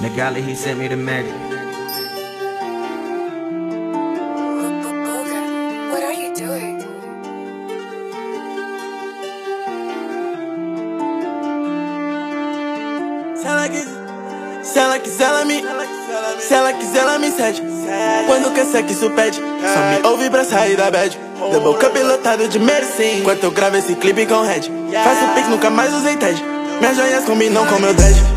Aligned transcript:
Nagali, 0.00 0.42
he 0.42 0.54
sent 0.54 0.78
me 0.78 0.88
the 0.88 0.96
magic. 0.96 1.32
What 5.90 6.02
are 6.02 6.12
you 6.12 6.34
doing? 6.34 6.84
Se 13.34 13.46
ela 13.46 13.68
quiser, 13.68 13.88
se 14.62 14.78
ela 14.78 14.98
quiser, 14.98 15.24
ela 15.24 15.44
me. 15.46 15.64
Se 16.40 16.54
ela 16.54 16.72
quiser, 16.74 16.98
ela 16.98 17.18
me 17.18 17.30
cede. 17.30 17.62
Quando 18.26 18.52
quer 18.52 18.82
que 18.84 18.92
isso 18.92 19.10
pede, 19.12 19.38
só 19.38 19.80
me 20.02 20.06
ouve 20.08 20.28
pra 20.28 20.44
sair 20.44 20.76
da 20.76 20.90
bad. 20.90 21.18
Da 21.52 21.58
boca 21.60 21.88
pilotado 21.88 22.46
de 22.48 22.58
medicine. 22.58 23.20
Enquanto 23.20 23.44
eu 23.44 23.50
gravo 23.50 23.76
esse 23.76 23.94
clipe 23.94 24.26
com 24.26 24.42
Red. 24.42 24.62
Faço 24.62 25.34
pique, 25.34 25.48
nunca 25.48 25.70
mais 25.70 25.94
usei 25.94 26.16
TED. 26.16 26.44
Minhas 26.80 26.96
joias 26.96 27.24
combinam 27.24 27.66
com 27.66 27.78
meu 27.78 27.94
dread. 27.94 28.35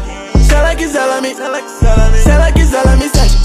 Se 0.49 0.55
ela 0.55 0.75
quiser, 0.75 1.01
ela 1.01 1.21
me. 1.21 1.35
Se 1.35 2.29
ela 2.29 2.51
quiser, 2.51 2.81
ela 2.83 2.95
me 2.95 3.07
cede. 3.09 3.37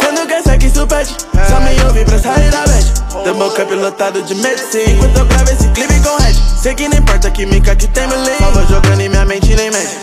Quando 0.00 0.26
quer 0.26 0.58
que 0.58 0.66
isso 0.66 0.86
pede, 0.86 1.14
só 1.46 1.60
me 1.60 1.84
ouve 1.84 2.04
pra 2.06 2.18
sair 2.18 2.50
da 2.50 2.64
bad. 2.64 3.24
Da 3.24 3.34
boca 3.34 3.66
pilotado 3.66 4.22
de 4.22 4.34
medicine. 4.34 4.94
Enquanto 4.94 5.18
eu 5.18 5.26
gravo 5.26 5.50
esse 5.50 5.68
clipe 5.68 6.00
com 6.00 6.16
Red. 6.22 6.34
Sei 6.34 6.74
que 6.74 6.88
não 6.88 6.96
importa 6.96 7.28
a 7.28 7.30
química 7.30 7.76
que 7.76 7.86
tem, 7.88 8.06
me 8.06 8.14
Só 8.38 8.50
vou 8.50 8.66
jogando 8.66 9.00
em 9.00 9.10
minha 9.10 9.26
mente 9.26 9.54
nem 9.54 9.70
mexe. 9.70 9.98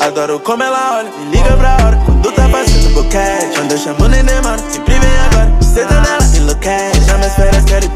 Adoro 0.00 0.38
como 0.38 0.62
ela 0.62 0.98
olha, 0.98 1.10
me 1.10 1.36
liga 1.36 1.56
pra 1.56 1.72
hora. 1.84 1.98
Quando 2.06 2.32
tá 2.32 2.48
passando 2.48 2.94
boquete. 2.94 3.56
Quando 3.56 3.72
eu 3.72 3.78
chamo 3.78 4.06
nem 4.06 4.22
demora, 4.22 4.58
sempre 4.58 4.96
vem 4.96 5.18
agora. 5.26 5.69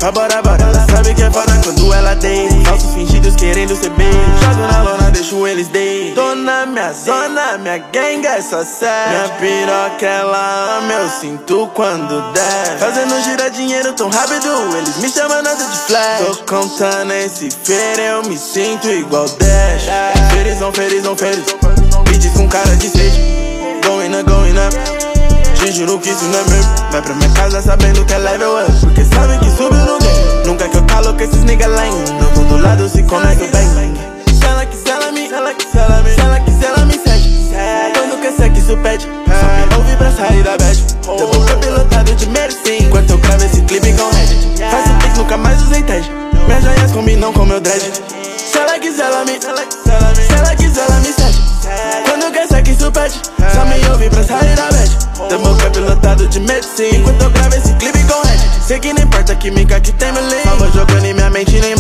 Pra 0.04 0.12
bora, 0.12 0.42
bora. 0.42 0.62
Ela 0.62 0.86
sabe 0.90 1.14
que 1.14 1.22
é 1.22 1.30
foda 1.30 1.52
quando 1.62 1.92
ela 1.94 2.14
deita. 2.14 2.68
Falsos 2.68 2.94
fingidos 2.94 3.36
querendo 3.36 3.74
ser 3.76 3.90
bem. 3.90 4.12
Jogo 4.12 4.72
na 4.72 4.82
lona, 4.82 5.10
deixo 5.10 5.46
eles 5.46 5.68
dei. 5.68 6.12
Tô 6.14 6.34
na 6.34 6.66
minha 6.66 6.92
zona, 6.92 7.56
minha 7.58 7.78
gang 7.78 8.27
é 8.27 8.42
só 8.42 8.62
sério. 8.64 9.12
Minha 9.12 9.28
piroca 9.38 10.06
ela 10.06 10.78
ama, 10.78 10.92
eu 10.92 11.08
sinto 11.08 11.70
quando 11.74 12.32
der. 12.32 12.78
Fazendo 12.78 13.22
girar 13.22 13.50
dinheiro 13.50 13.92
tão 13.94 14.11
rápido, 14.11 14.48
eles 14.77 14.96
me 14.98 15.08
chamando 15.08 15.56
de 15.56 15.78
flash. 15.86 16.20
Tô 16.27 16.36
contando 16.44 17.12
esse 17.12 17.48
feira, 17.50 18.02
eu 18.02 18.22
me 18.24 18.36
sinto 18.36 18.89
igual 18.89 19.24
Dash. 19.24 19.86
Ferizão, 20.34 20.72
ferizão, 20.72 21.16
ferizão. 21.16 21.58
Beats 22.05 22.30
com 22.36 22.48
cara 22.48 22.77
de 22.77 22.91
sede. 22.91 23.20
Going 23.86 24.14
up, 24.14 24.30
going 24.30 24.58
up. 24.58 24.77
Te 25.55 25.72
juro 25.72 25.98
que 25.98 26.11
isso 26.11 26.24
não 26.24 26.39
é 26.41 26.44
mesmo. 26.44 26.74
Vai 26.91 27.00
pra 27.00 27.14
minha 27.14 27.30
casa 27.30 27.62
sabendo 27.62 28.05
que 28.05 28.12
é 28.12 28.18
level 28.18 28.58
up. 28.58 28.83
Do 33.15 33.27
lado 33.27 34.05
se 34.45 34.45
ela 34.45 34.67
quiser, 34.67 34.91
ela 34.91 35.12
me. 35.12 35.29
Se 35.29 35.34
ela 35.34 35.55
quiser, 35.55 35.81
ela 35.83 36.03
me. 36.03 36.15
Se 36.15 36.20
ela 36.20 36.41
quiser, 36.41 36.67
ela 36.67 36.84
me 36.84 36.95
segue. 36.95 37.51
Quando 37.95 38.20
quer 38.20 38.51
que 38.51 38.59
isso 38.59 38.77
pede. 38.79 39.05
Só 39.05 39.47
me 39.47 39.77
ouve 39.77 39.97
pra 39.97 40.11
sair 40.11 40.43
da 40.43 40.57
bad. 40.57 40.84
Eu 41.07 41.29
vou 41.29 41.45
pra 41.45 41.57
pilotado 41.57 42.15
de 42.15 42.29
medicine. 42.29 42.87
Enquanto 42.87 43.11
eu 43.11 43.19
gravo 43.19 43.45
esse 43.45 43.62
clipe 43.62 43.92
com 43.92 44.11
Red. 44.11 44.70
Faz 44.70 44.89
um 44.89 44.98
pique, 44.98 45.19
nunca 45.19 45.37
mais 45.37 45.62
usei 45.62 45.83
TED. 45.83 46.11
Minhas 46.47 46.65
joias 46.65 46.92
combinam 46.92 47.33
com 47.33 47.45
meu 47.45 47.61
dread. 47.61 47.92
Se 48.37 48.59
ela 48.59 48.79
quiser, 48.79 49.05
ela 49.05 49.25
me. 49.25 49.41
Se 49.41 49.47
ela 49.47 50.57
quiser, 50.57 50.85
ela 50.85 51.01
me 51.01 51.12
segue. 51.12 51.39
Quando 52.05 52.33
quer 52.33 52.62
que 52.62 52.70
isso 52.70 52.91
pede. 52.91 53.20
Só 53.55 53.65
me 53.65 53.89
ouve 53.91 54.11
pra 54.11 54.25
sair 54.25 54.57
da 54.57 54.70
bad. 54.70 55.39
Boca 55.42 55.70
pilotado 55.70 56.27
de 56.29 56.41
medicine. 56.41 56.98
Enquanto 56.98 57.23
eu 57.23 57.31
gravo 57.31 57.55
esse 57.57 57.73
clipe 57.75 58.03
com 58.05 58.20
Red. 58.27 58.39
Sei 58.67 58.81
que 58.81 58.92
não 58.92 59.03
importa 59.03 59.33
a 59.33 59.37
química 59.37 59.81
que 59.81 59.92
tem, 59.92 60.12
me 60.12 60.19
Só 60.42 60.57
vou 60.57 60.70
jogando 60.73 61.05
em 61.05 61.15
minha 61.15 61.31
mente 61.31 61.61
nem. 61.61 61.75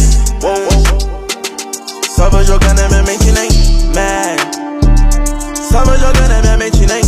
Só 2.14 2.30
vou 2.30 2.44
jogando 2.44 2.78
em 2.78 2.88
minha 2.88 3.02
mente 3.02 3.32
nem. 3.32 3.48
Vou 5.84 5.98
jogando 5.98 6.30
minha 6.42 6.56
mente 6.56 6.86
nem. 6.86 7.03